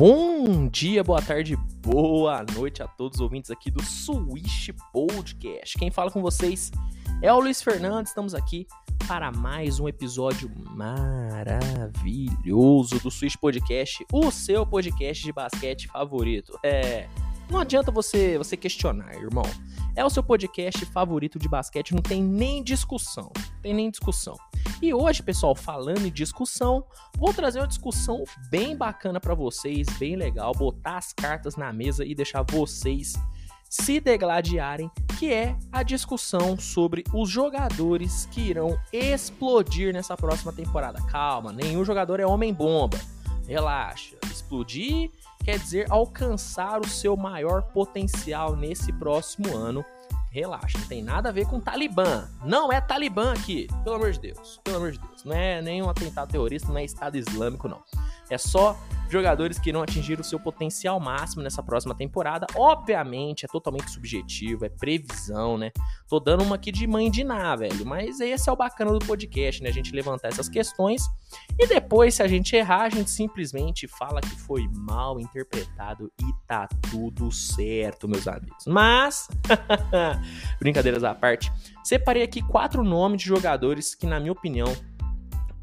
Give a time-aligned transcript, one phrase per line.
[0.00, 5.76] Bom dia, boa tarde, boa noite a todos os ouvintes aqui do Swish Podcast.
[5.76, 6.72] Quem fala com vocês
[7.20, 8.10] é o Luiz Fernandes.
[8.10, 8.66] Estamos aqui
[9.06, 16.58] para mais um episódio maravilhoso do Swish Podcast, o seu podcast de basquete favorito.
[16.64, 17.06] É,
[17.50, 19.44] não adianta você você questionar, irmão.
[19.96, 23.32] É o seu podcast favorito de basquete, não tem nem discussão.
[23.62, 24.36] Tem nem discussão.
[24.80, 26.84] E hoje, pessoal, falando em discussão,
[27.16, 32.04] vou trazer uma discussão bem bacana para vocês, bem legal, botar as cartas na mesa
[32.04, 33.14] e deixar vocês
[33.68, 41.00] se degladiarem, que é a discussão sobre os jogadores que irão explodir nessa próxima temporada.
[41.06, 42.98] Calma, nenhum jogador é homem bomba.
[43.46, 44.19] Relaxa.
[44.32, 45.10] Explodir
[45.44, 49.84] quer dizer alcançar o seu maior potencial nesse próximo ano
[50.30, 52.28] relaxa, não tem nada a ver com Talibã.
[52.44, 54.60] Não é Talibã aqui, pelo amor de Deus.
[54.62, 55.09] Pelo amor de Deus.
[55.26, 57.82] Não é nenhum atentado terrorista, não é Estado Islâmico, não.
[58.30, 58.78] É só
[59.10, 62.46] jogadores que não atingiram o seu potencial máximo nessa próxima temporada.
[62.54, 65.72] Obviamente, é totalmente subjetivo, é previsão, né?
[66.08, 67.84] Tô dando uma aqui de mãe de Ná, velho.
[67.84, 69.68] Mas esse é o bacana do podcast, né?
[69.68, 71.02] A gente levantar essas questões
[71.58, 76.32] e depois, se a gente errar, a gente simplesmente fala que foi mal interpretado e
[76.46, 78.64] tá tudo certo, meus amigos.
[78.66, 79.28] Mas,
[80.60, 84.72] brincadeiras à parte, separei aqui quatro nomes de jogadores que, na minha opinião,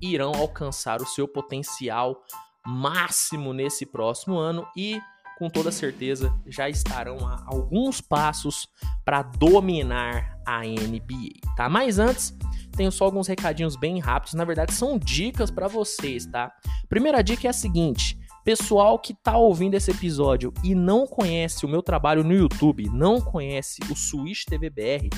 [0.01, 2.21] irão alcançar o seu potencial
[2.65, 5.01] máximo nesse próximo ano e
[5.37, 8.67] com toda certeza já estarão a alguns passos
[9.05, 11.69] para dominar a NBA, tá?
[11.69, 12.35] Mas antes,
[12.75, 16.51] tenho só alguns recadinhos bem rápidos, na verdade são dicas para vocês, tá?
[16.89, 21.69] Primeira dica é a seguinte: pessoal que tá ouvindo esse episódio e não conhece o
[21.69, 25.09] meu trabalho no YouTube, não conhece o Switch TV BR,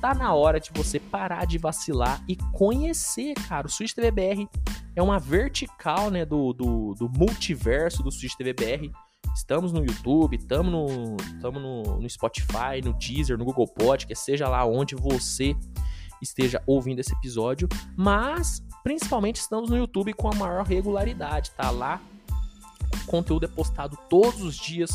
[0.00, 3.66] tá na hora de você parar de vacilar e conhecer, cara.
[3.66, 4.48] O Switch TV BR
[4.96, 8.90] é uma vertical, né, do, do, do multiverso do Switch TV BR.
[9.34, 14.48] Estamos no YouTube, estamos no, tamo no, no Spotify, no Deezer, no Google Podcast, seja
[14.48, 15.54] lá onde você
[16.20, 22.00] esteja ouvindo esse episódio, mas principalmente estamos no YouTube com a maior regularidade, tá lá.
[23.02, 24.90] O conteúdo é postado todos os dias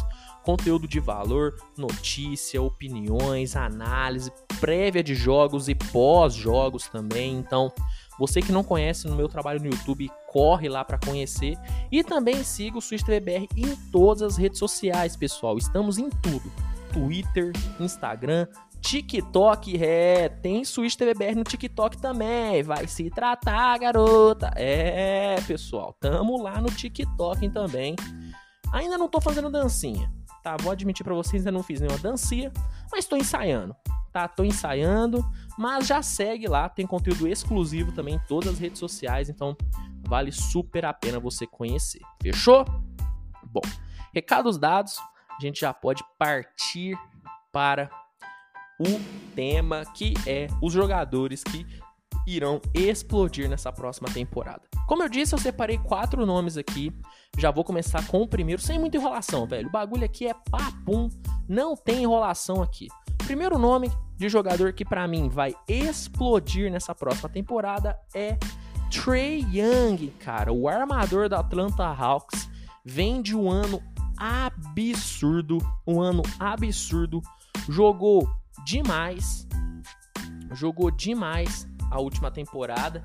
[0.46, 7.36] conteúdo de valor, notícia, opiniões, análise, prévia de jogos e pós-jogos também.
[7.36, 7.74] Então,
[8.20, 11.58] você que não conhece no meu trabalho no YouTube, corre lá para conhecer
[11.92, 15.58] e também siga o Switch TVBR em todas as redes sociais, pessoal.
[15.58, 16.52] Estamos em tudo:
[16.94, 18.48] Twitter, Instagram,
[18.82, 22.62] TikTok, é, tem Switch TVBR no TikTok também.
[22.62, 24.52] Vai se tratar, garota.
[24.56, 27.96] É, pessoal, tamo lá no TikTok também.
[28.72, 30.12] Ainda não tô fazendo dancinha,
[30.46, 30.56] tá?
[30.62, 32.54] Vou admitir para vocês, ainda não fiz nenhuma dancinha,
[32.92, 33.76] mas tô ensaiando,
[34.14, 34.28] tá?
[34.28, 35.26] Tô ensaiando,
[35.58, 39.58] mas já segue lá, tem conteúdo exclusivo também em todas as redes sociais, então
[40.08, 42.02] vale super a pena você conhecer.
[42.22, 42.64] Fechou?
[43.44, 43.64] Bom,
[44.14, 45.00] recados dados,
[45.36, 46.96] a gente já pode partir
[47.52, 47.90] para
[48.80, 49.00] o
[49.34, 51.66] tema que é os jogadores que
[52.28, 54.62] irão explodir nessa próxima temporada.
[54.88, 56.92] Como eu disse, eu separei quatro nomes aqui.
[57.38, 59.68] Já vou começar com o primeiro, sem muita enrolação, velho.
[59.68, 61.10] O bagulho aqui é papum,
[61.48, 62.88] não tem enrolação aqui.
[63.18, 68.38] Primeiro nome de jogador que para mim vai explodir nessa próxima temporada é
[68.90, 70.54] Trey Young, cara.
[70.54, 72.50] O armador da Atlanta Hawks
[72.84, 73.82] vem de um ano
[74.18, 77.22] absurdo, um ano absurdo.
[77.68, 78.30] Jogou
[78.64, 79.48] demais,
[80.52, 83.04] jogou demais a última temporada.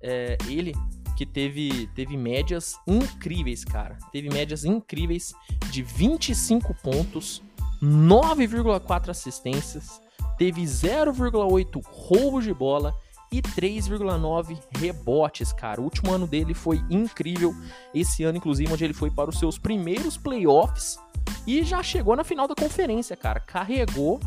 [0.00, 0.72] É, ele
[1.18, 3.98] que teve, teve médias incríveis, cara.
[4.12, 5.34] Teve médias incríveis
[5.68, 7.42] de 25 pontos,
[7.82, 10.00] 9,4 assistências,
[10.38, 12.94] teve 0,8 roubos de bola
[13.32, 15.80] e 3,9 rebotes, cara.
[15.80, 17.52] O último ano dele foi incrível.
[17.92, 21.00] Esse ano, inclusive, onde ele foi para os seus primeiros playoffs
[21.44, 23.40] e já chegou na final da conferência, cara.
[23.40, 24.20] Carregou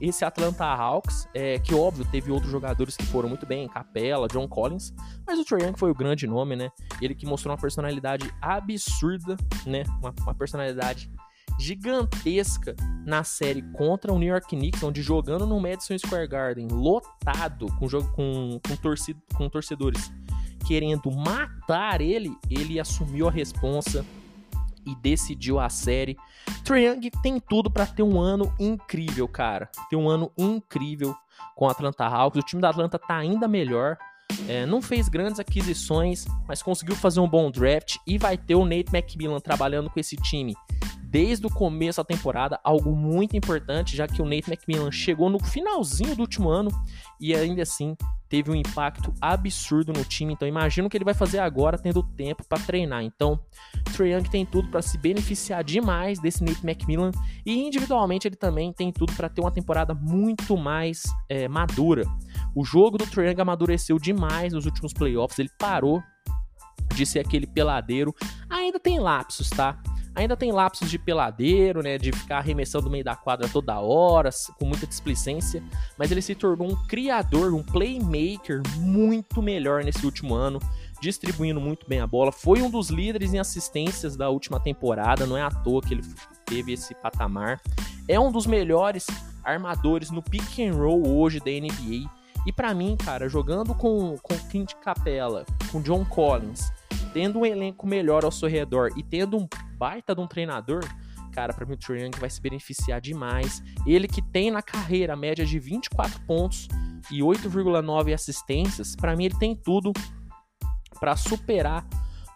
[0.00, 4.46] esse Atlanta Hawks, é, que óbvio teve outros jogadores que foram muito bem, Capela, John
[4.48, 4.92] Collins,
[5.26, 6.70] mas o Trae Young foi o grande nome, né?
[7.00, 9.36] Ele que mostrou uma personalidade absurda,
[9.66, 9.82] né?
[10.00, 11.10] Uma, uma personalidade
[11.58, 17.66] gigantesca na série contra o New York Knicks, onde jogando no Madison Square Garden, lotado
[17.78, 20.12] com, jogo, com, com, torcid, com torcedores
[20.66, 24.04] querendo matar ele, ele assumiu a responsa
[24.88, 26.16] e decidiu a série.
[26.64, 29.70] Trae Young tem tudo para ter um ano incrível, cara.
[29.90, 31.14] Ter um ano incrível
[31.54, 32.42] com o Atlanta Hawks.
[32.42, 33.96] O time da Atlanta tá ainda melhor.
[34.48, 38.64] É, não fez grandes aquisições, mas conseguiu fazer um bom draft e vai ter o
[38.64, 40.54] Nate McMillan trabalhando com esse time
[41.08, 45.42] desde o começo da temporada, algo muito importante, já que o Nate McMillan chegou no
[45.42, 46.70] finalzinho do último ano
[47.18, 47.96] e ainda assim
[48.28, 50.34] teve um impacto absurdo no time.
[50.34, 53.02] Então imagino que ele vai fazer agora tendo tempo para treinar.
[53.02, 53.40] Então,
[53.96, 57.10] Trae Young tem tudo para se beneficiar demais desse Nate McMillan
[57.44, 62.04] e individualmente ele também tem tudo para ter uma temporada muito mais é, madura.
[62.54, 66.02] O jogo do Trae Young amadureceu demais nos últimos playoffs, ele parou
[66.94, 68.14] de ser aquele peladeiro.
[68.50, 69.80] Ainda tem lapsos, tá?
[70.18, 71.96] Ainda tem lapsos de peladeiro, né?
[71.96, 75.62] De ficar arremessando no meio da quadra toda hora, com muita displicência.
[75.96, 80.58] Mas ele se tornou um criador, um playmaker muito melhor nesse último ano,
[81.00, 82.32] distribuindo muito bem a bola.
[82.32, 86.02] Foi um dos líderes em assistências da última temporada, não é à toa que ele
[86.44, 87.60] teve esse patamar.
[88.08, 89.06] É um dos melhores
[89.44, 92.10] armadores no pick and roll hoje da NBA.
[92.44, 96.72] E para mim, cara, jogando com, com Clint Capella, com John Collins,
[97.12, 99.46] tendo um elenco melhor ao seu redor e tendo um
[99.78, 100.80] baita de um treinador,
[101.32, 103.62] cara, para mim o Trae Young vai se beneficiar demais.
[103.86, 106.66] Ele que tem na carreira a média de 24 pontos
[107.10, 109.92] e 8,9 assistências, para mim ele tem tudo
[110.98, 111.86] para superar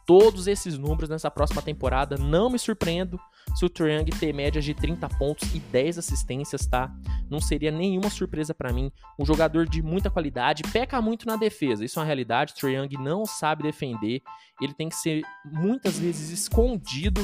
[0.06, 2.16] todos esses números nessa próxima temporada.
[2.16, 3.18] Não me surpreendo
[3.54, 6.92] se o Triang ter médias de 30 pontos e 10 assistências, tá?
[7.30, 8.90] Não seria nenhuma surpresa para mim.
[9.18, 11.84] Um jogador de muita qualidade, peca muito na defesa.
[11.84, 12.54] Isso é uma realidade.
[12.54, 14.22] Triang não sabe defender.
[14.60, 17.20] Ele tem que ser muitas vezes escondido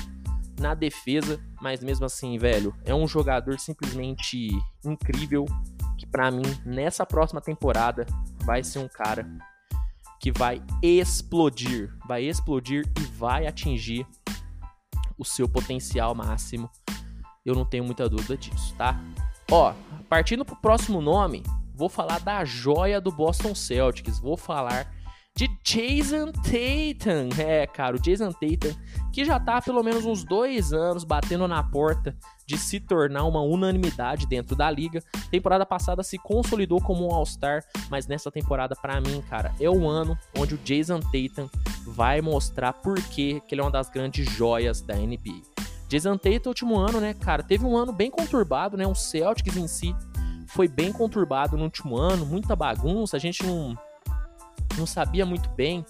[0.58, 4.48] na defesa, mas mesmo assim, velho, é um jogador simplesmente
[4.84, 5.44] incrível
[5.96, 8.06] que para mim nessa próxima temporada
[8.44, 9.26] vai ser um cara
[10.20, 14.06] que vai explodir, vai explodir e vai atingir
[15.16, 16.70] o seu potencial máximo.
[17.44, 19.00] Eu não tenho muita dúvida disso, tá?
[19.50, 19.72] Ó,
[20.08, 21.42] partindo pro próximo nome,
[21.74, 24.92] vou falar da joia do Boston Celtics, vou falar
[25.38, 27.28] de Jason Tatum.
[27.40, 28.76] É, cara, o Jason Tatum,
[29.12, 33.22] que já tá há pelo menos uns dois anos batendo na porta de se tornar
[33.22, 35.00] uma unanimidade dentro da liga.
[35.30, 39.88] Temporada passada se consolidou como um All-Star, mas nessa temporada, para mim, cara, é o
[39.88, 41.48] ano onde o Jason Tatum
[41.86, 45.40] vai mostrar por que ele é uma das grandes joias da NBA.
[45.88, 48.84] Jason Tatum, último ano, né, cara, teve um ano bem conturbado, né?
[48.88, 49.94] Um Celtics em si
[50.48, 53.78] foi bem conturbado no último ano, muita bagunça, a gente não
[54.78, 55.84] não sabia muito bem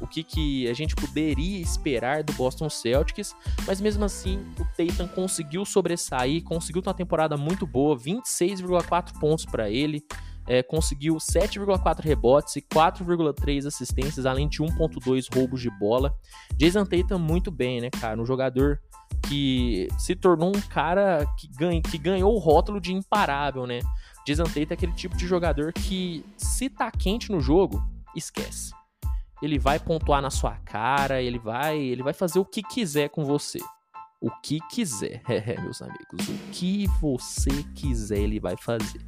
[0.00, 3.34] o que, que a gente poderia esperar do Boston Celtics,
[3.66, 9.46] mas mesmo assim o Tatum conseguiu sobressair, conseguiu ter uma temporada muito boa, 26,4 pontos
[9.46, 10.04] para ele,
[10.46, 16.14] é, conseguiu 7,4 rebotes e 4,3 assistências, além de 1,2 roubos de bola.
[16.56, 18.20] Jason Tatum muito bem, né, cara?
[18.20, 18.78] Um jogador
[19.26, 23.80] que se tornou um cara que, ganha, que ganhou o rótulo de imparável, né?
[24.26, 27.82] Jason Tatum é aquele tipo de jogador que, se tá quente no jogo,
[28.14, 28.72] esquece.
[29.42, 33.24] Ele vai pontuar na sua cara, ele vai, ele vai fazer o que quiser com
[33.24, 33.58] você.
[34.20, 39.00] O que quiser, é, meus amigos, o que você quiser ele vai fazer.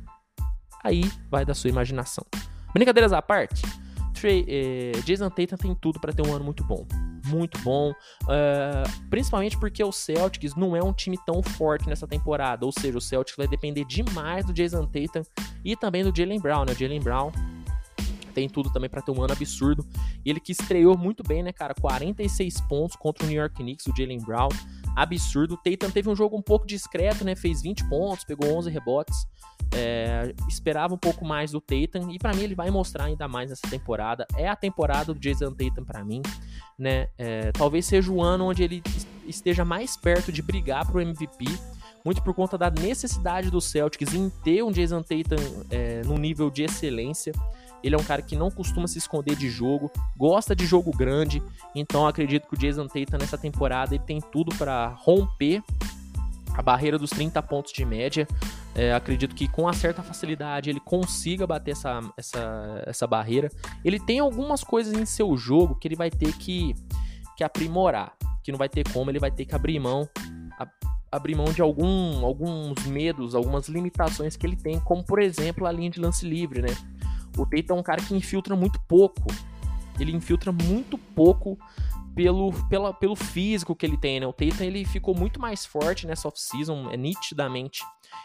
[0.85, 2.25] Aí vai da sua imaginação.
[2.75, 3.63] Brincadeiras à parte,
[4.17, 6.87] Trey, eh, Jason Tatum tem tudo para ter um ano muito bom.
[7.27, 7.91] Muito bom.
[8.23, 12.65] Uh, principalmente porque o Celtics não é um time tão forte nessa temporada.
[12.65, 15.23] Ou seja, o Celtics vai depender demais do Jason Tatum
[15.65, 16.65] e também do Jalen Brown.
[16.65, 16.73] Né?
[16.73, 17.33] O Jalen Brown
[18.37, 19.87] tem tudo também para ter um ano absurdo.
[20.23, 21.75] E ele que estreou muito bem, né, cara?
[21.75, 24.51] 46 pontos contra o New York Knicks, o Jalen Brown.
[24.95, 25.55] Absurdo.
[25.55, 27.35] O Tatum teve um jogo um pouco discreto, né?
[27.35, 29.27] Fez 20 pontos, pegou 11 rebotes.
[29.75, 33.49] É, esperava um pouco mais do Tatum e para mim ele vai mostrar ainda mais
[33.49, 34.27] nessa temporada.
[34.37, 36.21] É a temporada do Jason Tatum para mim,
[36.79, 37.09] né?
[37.17, 38.83] É, talvez seja o ano onde ele
[39.27, 41.47] esteja mais perto de brigar pro MVP,
[42.05, 46.51] muito por conta da necessidade do Celtics em ter um Jason Tatum é, no nível
[46.51, 47.33] de excelência.
[47.87, 51.41] Ele é um cara que não costuma se esconder de jogo, gosta de jogo grande,
[51.73, 55.63] então acredito que o Jason Tatum nessa temporada ele tem tudo para romper
[56.57, 58.27] a barreira dos 30 pontos de média.
[58.75, 63.49] É, acredito que com uma certa facilidade ele consiga bater essa, essa, essa barreira.
[63.85, 66.75] Ele tem algumas coisas em seu jogo que ele vai ter que,
[67.37, 70.09] que aprimorar, que não vai ter como, ele vai ter que abrir mão
[71.11, 75.73] abrir mão de algum, alguns medos, algumas limitações que ele tem, como por exemplo a
[75.73, 76.77] linha de lance livre, né?
[77.37, 79.27] O Tatum é um cara que infiltra muito pouco.
[79.99, 81.59] Ele infiltra muito pouco
[82.15, 84.27] pelo, pela, pelo físico que ele tem, né?
[84.27, 87.83] O Tatum ele ficou muito mais forte nessa off-season, é nitidamente.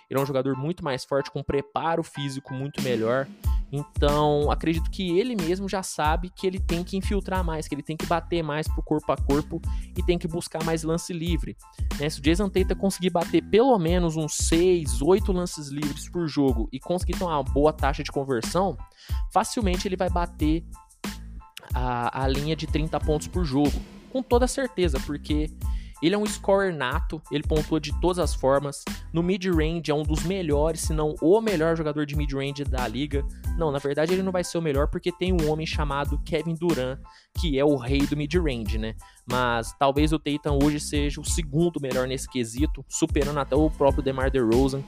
[0.10, 3.28] Ele é um jogador muito mais forte, com preparo físico muito melhor.
[3.72, 7.82] Então, acredito que ele mesmo já sabe que ele tem que infiltrar mais, que ele
[7.82, 9.62] tem que bater mais pro corpo a corpo
[9.98, 11.56] e tem que buscar mais lance livre.
[11.98, 12.10] Né?
[12.10, 16.68] Se o Jason Tatum conseguir bater pelo menos uns 6, 8 lances livres por jogo
[16.72, 18.78] e conseguir ter uma boa taxa de conversão,
[19.32, 20.66] facilmente ele vai bater
[21.74, 23.72] a, a linha de 30 pontos por jogo.
[24.12, 25.50] Com toda certeza, porque
[26.02, 28.84] Ele é um scorer nato, ele pontua de todas as formas.
[29.14, 33.24] No mid-range é um dos melhores, se não o melhor jogador de mid-range da liga.
[33.58, 36.56] Não, na verdade ele não vai ser o melhor porque tem um homem chamado Kevin
[36.56, 37.00] Durant,
[37.40, 38.96] que é o rei do mid-range, né?
[39.30, 44.04] Mas talvez o Tatum hoje seja o segundo melhor nesse quesito, superando até o próprio
[44.04, 44.84] DeMar DeRozan.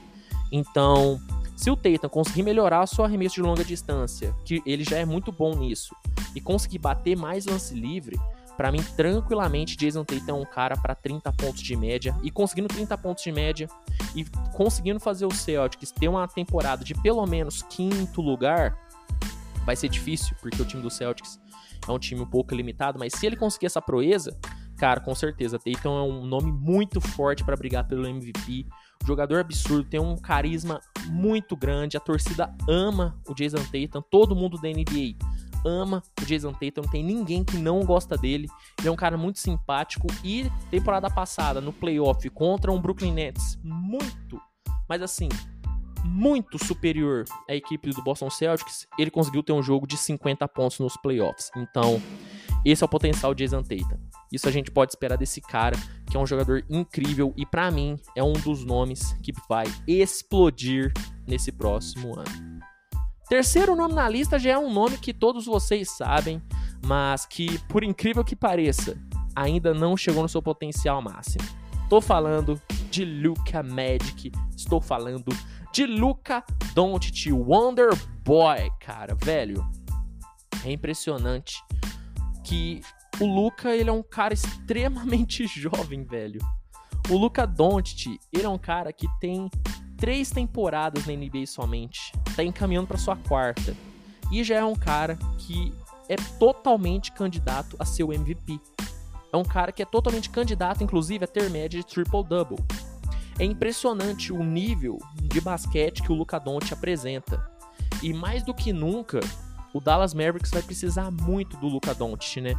[0.50, 1.20] Então,
[1.56, 5.30] se o Tatum conseguir melhorar seu arremesso de longa distância, que ele já é muito
[5.30, 5.94] bom nisso,
[6.34, 8.18] e conseguir bater mais lance livre,
[8.56, 12.16] para mim, tranquilamente, Jason Tatum é um cara para 30 pontos de média.
[12.22, 13.68] E conseguindo 30 pontos de média
[14.14, 18.78] e conseguindo fazer o Celtics ter uma temporada de pelo menos quinto lugar,
[19.64, 21.40] vai ser difícil, porque o time do Celtics
[21.86, 22.98] é um time um pouco limitado.
[22.98, 24.38] Mas se ele conseguir essa proeza,
[24.78, 28.66] cara, com certeza, Tatum é um nome muito forte para brigar pelo MVP.
[29.04, 31.96] Jogador absurdo, tem um carisma muito grande.
[31.96, 35.16] A torcida ama o Jason Tatum, todo mundo da NBA
[35.64, 38.48] ama o Jason Tatum, tem ninguém que não gosta dele.
[38.78, 43.58] Ele é um cara muito simpático e temporada passada no playoff contra um Brooklyn Nets
[43.62, 44.40] muito,
[44.88, 45.28] mas assim,
[46.04, 50.78] muito superior à equipe do Boston Celtics, ele conseguiu ter um jogo de 50 pontos
[50.78, 51.50] nos playoffs.
[51.56, 52.00] Então,
[52.64, 53.98] esse é o potencial de Jason Tatum.
[54.32, 55.76] Isso a gente pode esperar desse cara,
[56.10, 60.92] que é um jogador incrível e para mim é um dos nomes que vai explodir
[61.26, 62.53] nesse próximo ano.
[63.28, 66.42] Terceiro nome na lista já é um nome que todos vocês sabem,
[66.84, 68.98] mas que, por incrível que pareça,
[69.34, 71.44] ainda não chegou no seu potencial máximo.
[71.82, 75.32] Estou falando de Luca Magic, estou falando
[75.72, 77.90] de Luca Doncic, Wonder
[78.24, 79.66] Boy, cara, velho.
[80.64, 81.62] É impressionante
[82.44, 82.80] que
[83.20, 86.40] o Luca, ele é um cara extremamente jovem, velho.
[87.10, 89.50] O Luca Doncic, ele é um cara que tem
[90.04, 92.12] três temporadas na NBA somente.
[92.36, 93.74] Tá encaminhando para sua quarta.
[94.30, 95.72] E já é um cara que
[96.10, 98.60] é totalmente candidato a ser o MVP.
[99.32, 102.58] É um cara que é totalmente candidato, inclusive, a ter média de triple-double.
[103.38, 107.42] É impressionante o nível de basquete que o Luka Doncic apresenta.
[108.02, 109.20] E mais do que nunca,
[109.72, 112.54] o Dallas Mavericks vai precisar muito do Luka Doncic, né?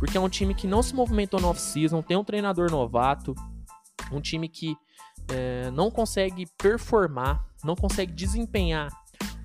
[0.00, 3.36] Porque é um time que não se movimentou no off-season, tem um treinador novato,
[4.10, 4.76] um time que
[5.30, 8.88] é, não consegue performar, não consegue desempenhar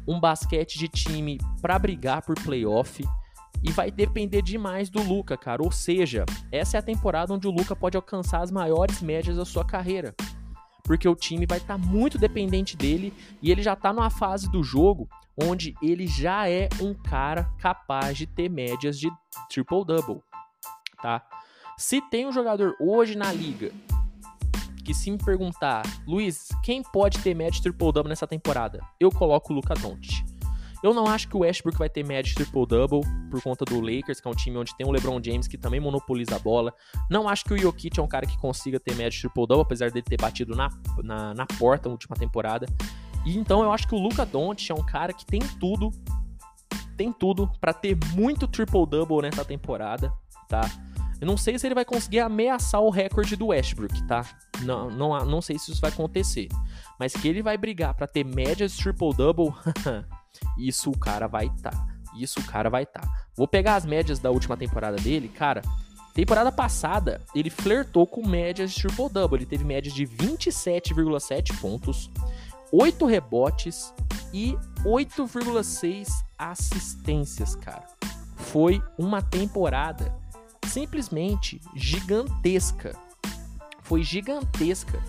[0.08, 3.04] um basquete de time para brigar por playoff
[3.64, 5.64] e vai depender demais do Luca, cara.
[5.64, 9.46] Ou seja, essa é a temporada onde o Luca pode alcançar as maiores médias da
[9.46, 10.14] sua carreira.
[10.84, 14.52] Porque o time vai estar tá muito dependente dele e ele já está numa fase
[14.52, 15.08] do jogo
[15.42, 19.10] onde ele já é um cara capaz de ter médias de
[19.50, 20.22] triple-double,
[21.02, 21.26] tá?
[21.78, 23.72] Se tem um jogador hoje na liga
[24.84, 28.80] que se me perguntar, Luiz, quem pode ter média triple-double nessa temporada?
[29.00, 30.24] Eu coloco o Luca Doncic.
[30.84, 34.28] Eu não acho que o Westbrook vai ter média triple-double por conta do Lakers, que
[34.28, 36.74] é um time onde tem o LeBron James que também monopoliza a bola.
[37.10, 40.04] Não acho que o Jokic é um cara que consiga ter média triple-double, apesar dele
[40.04, 40.70] ter batido na,
[41.02, 42.66] na, na porta na última temporada.
[43.26, 45.90] E então eu acho que o Luca Doncic é um cara que tem tudo,
[46.98, 50.12] tem tudo para ter muito triple-double nessa temporada,
[50.50, 50.70] tá?
[51.24, 54.26] Eu não sei se ele vai conseguir ameaçar o recorde do Westbrook, tá?
[54.64, 56.50] Não, não, não sei se isso vai acontecer.
[57.00, 59.54] Mas que ele vai brigar para ter médias triple-double,
[60.60, 61.72] isso o cara vai tá.
[62.20, 63.00] Isso o cara vai tá.
[63.38, 65.62] Vou pegar as médias da última temporada dele, cara.
[66.14, 69.38] Temporada passada, ele flertou com médias de triple-double.
[69.38, 72.12] Ele teve médias de 27,7 pontos,
[72.70, 73.94] 8 rebotes
[74.34, 77.88] e 8,6 assistências, cara.
[78.36, 80.22] Foi uma temporada
[80.74, 82.98] simplesmente gigantesca.
[83.84, 85.00] Foi gigantesca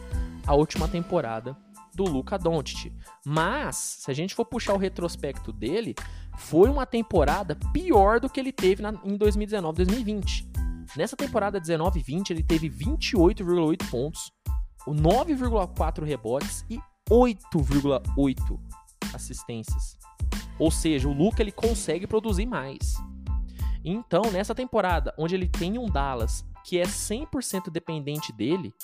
[0.47, 1.57] a última temporada
[1.95, 2.93] do Luca Doncic.
[3.25, 5.95] Mas, se a gente for puxar o retrospecto dele,
[6.37, 10.47] foi uma temporada pior do que ele teve na, em 2019-2020.
[10.95, 14.31] Nessa temporada 19-20, ele teve 28,8 pontos,
[14.87, 16.79] 9,4 rebotes e
[17.09, 18.61] 8,8
[19.15, 19.97] assistências.
[20.59, 23.03] Ou seja, o Luca ele consegue produzir mais.
[23.85, 28.75] Então, nessa temporada, onde ele tem um Dallas que é 100% dependente dele,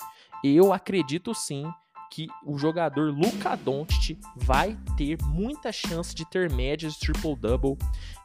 [0.43, 1.65] eu acredito sim
[2.11, 7.77] que o jogador Luka Doncic vai ter muita chance de ter médias de triple-double.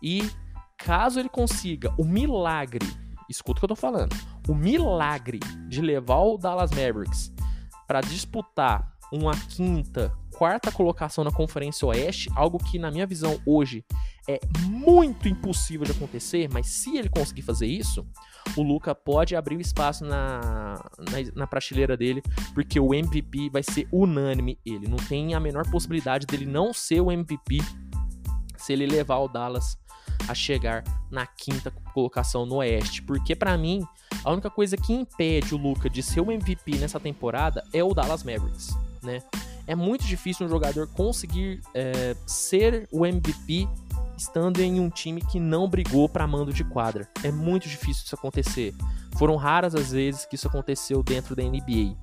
[0.03, 0.29] E
[0.77, 2.85] caso ele consiga o milagre,
[3.31, 4.15] escuta o que eu tô falando,
[4.49, 7.33] o milagre de levar o Dallas Mavericks
[7.87, 13.85] para disputar uma quinta, quarta colocação na Conferência Oeste, algo que na minha visão hoje
[14.29, 18.07] é muito impossível de acontecer, mas se ele conseguir fazer isso,
[18.57, 22.23] o Luca pode abrir o espaço na, na, na, prateleira dele,
[22.55, 24.89] porque o MVP vai ser unânime ele.
[24.89, 27.59] Não tem a menor possibilidade dele não ser o MVP
[28.57, 29.77] se ele levar o Dallas
[30.29, 33.03] a chegar na quinta colocação no Oeste.
[33.03, 33.83] Porque para mim,
[34.25, 37.95] A única coisa que impede o Luca de ser o MVP nessa temporada é o
[37.95, 39.23] Dallas Mavericks, né?
[39.69, 43.69] É muito difícil um jogador conseguir é, ser o MVP
[44.17, 47.09] estando em um time que não brigou para mando de quadra.
[47.23, 48.75] É muito difícil isso acontecer.
[49.19, 51.97] Foram raras as vezes que isso aconteceu dentro da NBA.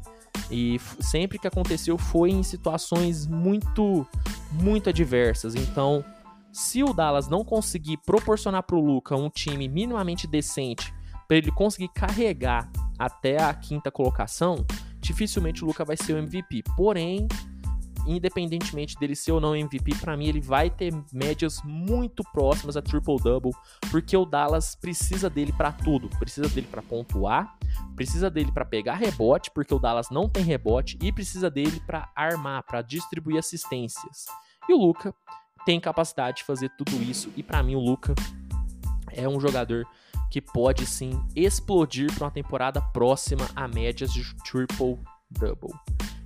[0.52, 4.08] E sempre que aconteceu foi em situações muito,
[4.52, 5.56] muito adversas.
[5.56, 6.04] Então,
[6.52, 10.94] se o Dallas não conseguir proporcionar para o Luca um time minimamente decente
[11.28, 14.66] para ele conseguir carregar até a quinta colocação,
[15.00, 16.64] dificilmente o Luca vai ser o MVP.
[16.76, 17.28] Porém,
[18.06, 22.82] independentemente dele ser ou não MVP, para mim ele vai ter médias muito próximas a
[22.82, 23.52] triple double,
[23.92, 27.58] porque o Dallas precisa dele para tudo, precisa dele para pontuar,
[27.96, 32.10] precisa dele para pegar rebote, porque o Dallas não tem rebote e precisa dele para
[32.16, 34.26] armar, para distribuir assistências.
[34.68, 35.14] E o Luca
[35.66, 38.14] tem capacidade de fazer tudo isso e para mim o Luca
[39.12, 39.86] é um jogador
[40.30, 45.74] que pode sim explodir para uma temporada próxima a médias de triple double.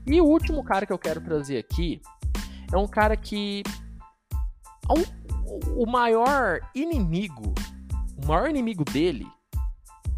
[0.08, 2.02] E o último cara que eu quero trazer aqui
[2.72, 3.62] é um cara que.
[4.90, 5.04] É um,
[5.76, 7.54] o maior inimigo,
[8.22, 9.28] o maior inimigo dele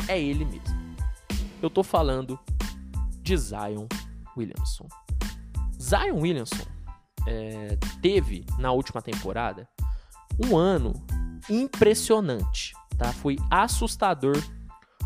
[0.07, 0.79] é ele mesmo.
[1.61, 2.39] Eu tô falando
[3.21, 3.87] de Zion
[4.37, 4.87] Williamson.
[5.81, 6.65] Zion Williamson
[7.27, 9.67] é, teve na última temporada
[10.43, 10.93] um ano
[11.49, 13.11] impressionante, tá?
[13.11, 14.37] Foi assustador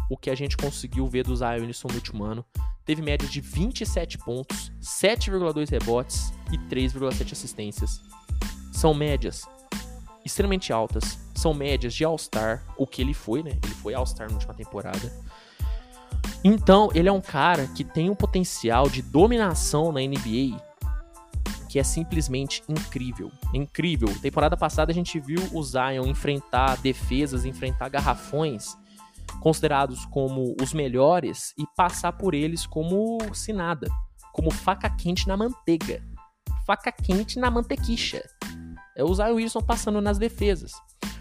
[0.10, 2.46] o que a gente conseguiu ver do Zion Williamson no último ano
[2.86, 8.02] teve média de 27 pontos, 7,2 rebotes e 3,7 assistências.
[8.72, 9.48] São médias
[10.26, 13.58] extremamente altas, são médias de All-Star, o que ele foi, né?
[13.64, 15.12] Ele foi All-Star na última temporada.
[16.44, 20.62] Então, ele é um cara que tem um potencial de dominação na NBA
[21.70, 23.32] que é simplesmente incrível.
[23.52, 24.08] Incrível.
[24.22, 28.78] Temporada passada a gente viu o Zion enfrentar defesas, enfrentar garrafões
[29.42, 33.90] considerados como os melhores e passar por eles como se nada,
[34.32, 36.04] como faca quente na manteiga,
[36.66, 38.24] faca quente na mantequicha.
[38.96, 40.72] É o Zion Wilson passando nas defesas,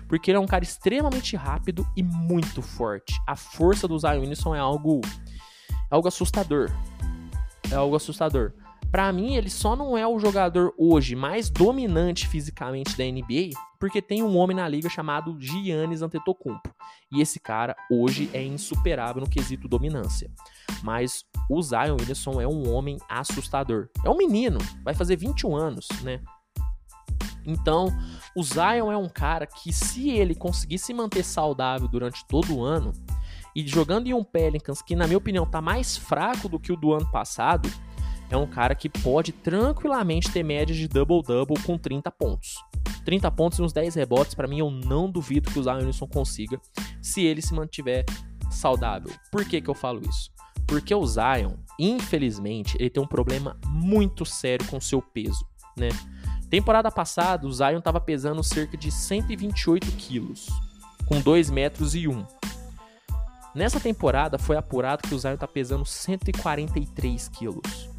[0.08, 3.14] porque ele é um cara extremamente rápido e muito forte.
[3.26, 5.00] A força do Zion Wilson é algo,
[5.70, 6.70] é algo assustador.
[7.70, 8.52] É algo assustador.
[8.90, 14.02] Para mim, ele só não é o jogador hoje mais dominante fisicamente da NBA, porque
[14.02, 16.70] tem um homem na liga chamado Giannis Antetokounmpo.
[17.10, 20.30] E esse cara hoje é insuperável no quesito dominância.
[20.82, 23.88] Mas o Zion Williamson é um homem assustador.
[24.04, 26.20] É um menino, vai fazer 21 anos, né?
[27.44, 27.88] Então,
[28.36, 32.62] o Zion é um cara que se ele conseguir se manter saudável durante todo o
[32.62, 32.92] ano
[33.54, 36.76] e jogando em um Pelicans que na minha opinião tá mais fraco do que o
[36.76, 37.68] do ano passado,
[38.32, 42.54] é um cara que pode tranquilamente ter médias de double-double com 30 pontos.
[43.04, 46.06] 30 pontos e uns 10 rebotes, para mim, eu não duvido que o Zion Wilson
[46.06, 46.58] consiga,
[47.02, 48.06] se ele se mantiver
[48.50, 49.12] saudável.
[49.30, 50.30] Por que, que eu falo isso?
[50.66, 55.44] Porque o Zion, infelizmente, ele tem um problema muito sério com seu peso,
[55.76, 55.90] né?
[56.48, 60.46] Temporada passada, o Zion estava pesando cerca de 128 quilos,
[61.04, 62.24] com 2 metros e 1.
[63.54, 67.91] Nessa temporada, foi apurado que o Zion está pesando 143 quilos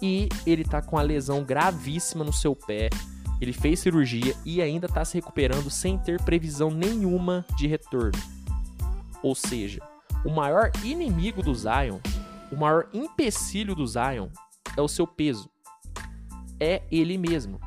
[0.00, 2.88] e ele tá com a lesão gravíssima no seu pé.
[3.40, 8.20] Ele fez cirurgia e ainda está se recuperando sem ter previsão nenhuma de retorno.
[9.22, 9.80] Ou seja,
[10.24, 11.98] o maior inimigo do Zion,
[12.50, 14.28] o maior empecilho do Zion
[14.76, 15.48] é o seu peso.
[16.60, 17.60] É ele mesmo.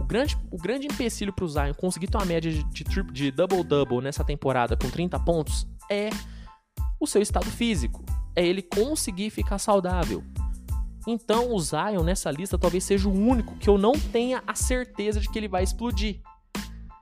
[0.00, 4.00] O grande, o grande empecilho para o Zion conseguir ter uma média de, de, double-double
[4.00, 6.08] nessa temporada com 30 pontos é
[6.98, 8.04] o seu estado físico.
[8.34, 10.24] É ele conseguir ficar saudável.
[11.06, 15.20] Então o Zion nessa lista talvez seja o único que eu não tenha a certeza
[15.20, 16.20] de que ele vai explodir.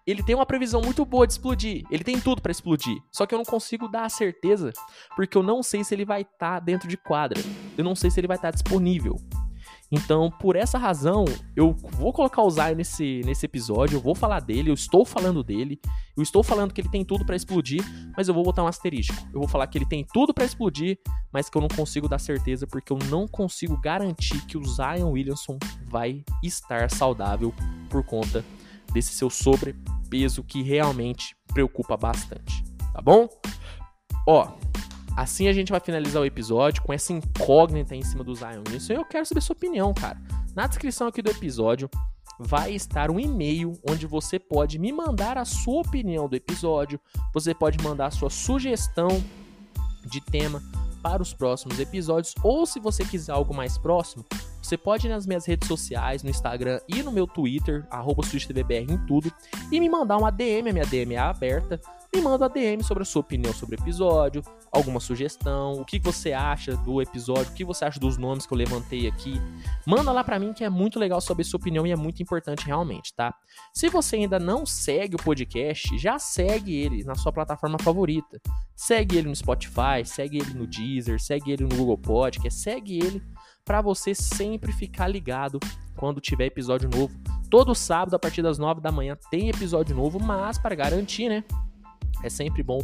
[0.06, 2.96] Ele tem uma previsão muito boa de explodir, ele tem tudo para explodir.
[3.12, 4.72] Só que eu não consigo dar a certeza
[5.14, 7.38] porque eu não sei se ele vai estar tá dentro de quadra.
[7.76, 9.16] Eu não sei se ele vai estar tá disponível.
[9.90, 11.24] Então, por essa razão,
[11.56, 15.42] eu vou colocar o Zion nesse, nesse episódio, eu vou falar dele, eu estou falando
[15.42, 15.80] dele,
[16.16, 17.82] eu estou falando que ele tem tudo para explodir,
[18.16, 19.16] mas eu vou botar um asterisco.
[19.32, 20.98] Eu vou falar que ele tem tudo para explodir,
[21.32, 25.10] mas que eu não consigo dar certeza porque eu não consigo garantir que o Zion
[25.10, 27.54] Williamson vai estar saudável
[27.88, 28.44] por conta
[28.92, 33.28] desse seu sobrepeso que realmente preocupa bastante, tá bom?
[34.26, 34.52] Ó,
[35.18, 38.92] Assim a gente vai finalizar o episódio com essa incógnita em cima do Zion Williamson.
[38.92, 40.16] Eu quero saber sua opinião, cara.
[40.54, 41.90] Na descrição aqui do episódio
[42.38, 47.00] vai estar um e-mail onde você pode me mandar a sua opinião do episódio.
[47.34, 49.08] Você pode mandar a sua sugestão
[50.04, 50.62] de tema
[51.02, 52.32] para os próximos episódios.
[52.44, 54.24] Ou se você quiser algo mais próximo,
[54.62, 58.22] você pode ir nas minhas redes sociais, no Instagram e no meu Twitter, arroba
[58.70, 59.32] em tudo,
[59.72, 61.80] e me mandar uma DM, a minha DM é aberta
[62.14, 64.42] me manda a DM sobre a sua opinião sobre o episódio,
[64.72, 68.52] alguma sugestão, o que você acha do episódio, o que você acha dos nomes que
[68.52, 69.34] eu levantei aqui.
[69.86, 72.64] Manda lá para mim que é muito legal saber sua opinião e é muito importante
[72.64, 73.34] realmente, tá?
[73.74, 78.40] Se você ainda não segue o podcast, já segue ele na sua plataforma favorita.
[78.74, 83.22] Segue ele no Spotify, segue ele no Deezer, segue ele no Google Podcast, segue ele
[83.64, 85.60] para você sempre ficar ligado
[85.94, 87.14] quando tiver episódio novo.
[87.50, 91.44] Todo sábado a partir das 9 da manhã tem episódio novo, mas para garantir, né?
[92.22, 92.78] É sempre bom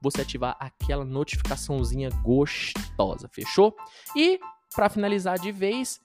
[0.00, 3.74] você ativar aquela notificaçãozinha gostosa, fechou?
[4.16, 4.38] E
[4.74, 6.00] para finalizar de vez,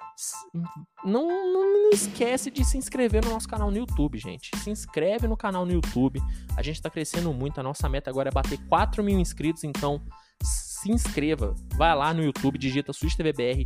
[1.03, 4.49] não, não, esquece de se inscrever no nosso canal no YouTube, gente.
[4.57, 6.21] Se inscreve no canal no YouTube.
[6.57, 7.59] A gente está crescendo muito.
[7.59, 9.63] A nossa meta agora é bater 4 mil inscritos.
[9.63, 10.01] Então,
[10.41, 11.53] se inscreva.
[11.75, 13.63] Vai lá no YouTube, digita Switch TVBR.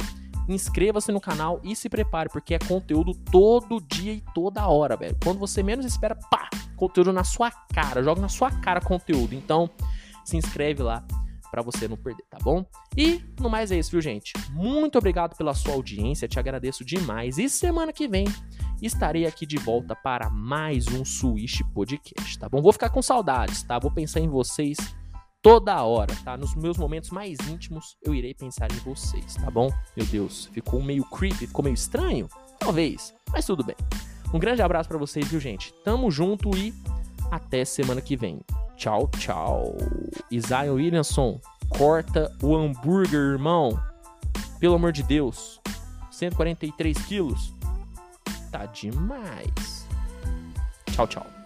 [0.50, 5.18] Inscreva-se no canal e se prepare, porque é conteúdo todo dia e toda hora, velho.
[5.24, 8.02] Quando você menos espera, pá, conteúdo na sua cara.
[8.02, 9.36] Joga na sua cara conteúdo.
[9.36, 9.70] Então,
[10.24, 11.04] se inscreve lá
[11.52, 12.66] para você não perder, tá bom?
[12.96, 14.34] E no mais é isso, viu, gente?
[14.52, 17.38] Muito obrigado pela sua audiência, te agradeço demais.
[17.38, 18.26] E semana que vem
[18.82, 22.62] estarei aqui de volta para mais um Switch Podcast, tá bom?
[22.62, 23.80] Vou ficar com saudades, tá?
[23.80, 24.78] Vou pensar em vocês
[25.42, 26.36] toda hora, tá?
[26.38, 29.72] Nos meus momentos mais íntimos, eu irei pensar em vocês, tá bom?
[29.96, 32.28] Meu Deus, ficou meio creepy, ficou meio estranho?
[32.60, 33.76] Talvez, mas tudo bem.
[34.34, 35.74] Um grande abraço para vocês, viu, gente?
[35.84, 36.74] Tamo junto e
[37.32, 38.40] até semana que vem.
[38.76, 39.76] Tchau, tchau.
[40.32, 43.80] Isaiah Williamson, corta o hambúrguer, irmão.
[44.60, 45.62] Pelo amor de Deus.
[46.12, 47.54] 143 quilos.
[48.52, 49.88] Tá demais.
[50.92, 51.37] Tchau, tchau.